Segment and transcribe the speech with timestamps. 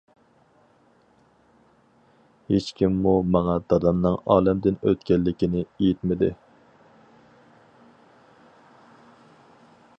[2.53, 6.33] ھېچكىممۇ ماڭا دادامنىڭ ئالەمدىن ئۆتكەنلىكىنى ئېيتمىدى.